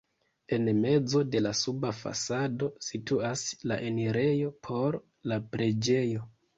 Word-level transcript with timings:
En 0.55 0.69
mezo 0.77 1.21
de 1.35 1.41
la 1.47 1.51
suba 1.59 1.91
fasado 1.99 2.71
situas 2.89 3.47
la 3.73 3.81
enirejo 3.93 4.53
por 4.71 5.03
la 5.33 5.43
preĝejo. 5.57 6.31